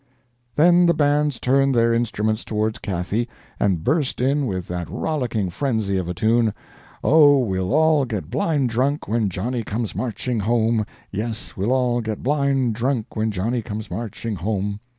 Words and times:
Then 0.55 0.87
the 0.87 0.95
bands 0.95 1.39
turned 1.39 1.75
their 1.75 1.93
instruments 1.93 2.43
towards 2.43 2.79
Cathy 2.79 3.29
and 3.59 3.83
burst 3.83 4.19
in 4.19 4.47
with 4.47 4.67
that 4.67 4.89
rollicking 4.89 5.51
frenzy 5.51 5.95
of 5.99 6.09
a 6.09 6.13
tune, 6.15 6.55
"Oh, 7.03 7.37
we'll 7.37 7.71
all 7.71 8.05
get 8.05 8.31
blind 8.31 8.69
drunk 8.69 9.07
when 9.07 9.29
Johnny 9.29 9.61
comes 9.63 9.95
marching 9.95 10.39
home—yes, 10.39 11.55
we'll 11.55 11.71
all 11.71 12.01
get 12.01 12.23
blind 12.23 12.73
drunk 12.73 13.15
when 13.15 13.29
Johnny 13.29 13.61
comes 13.61 13.91
marching 13.91 14.37
home!" 14.37 14.79